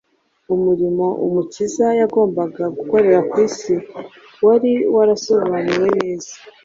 Umurimo 0.53 1.05
Umukiza 1.25 1.87
yagombaga 1.99 2.63
gukorera 2.77 3.19
ku 3.29 3.35
isi 3.47 3.75
wari 4.45 4.71
warasobanuwe 4.95 5.87
neza: 5.99 6.33